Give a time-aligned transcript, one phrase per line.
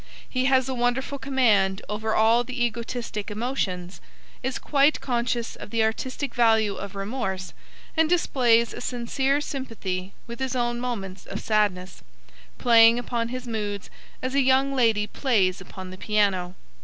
[0.27, 4.01] He has a wonderful command over all the egotistic emotions,
[4.41, 7.53] is quite conscious of the artistic value of remorse,
[7.95, 12.01] and displays a sincere sympathy with his own moments of sadness,
[12.57, 13.91] playing upon his moods
[14.23, 16.55] as a young lady plays upon the piano.